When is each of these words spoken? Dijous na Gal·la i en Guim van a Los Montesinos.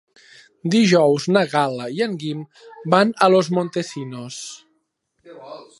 Dijous 0.75 1.27
na 1.35 1.43
Gal·la 1.51 1.85
i 1.97 2.01
en 2.07 2.15
Guim 2.23 2.41
van 2.95 3.13
a 3.27 3.29
Los 3.35 3.51
Montesinos. 3.59 4.41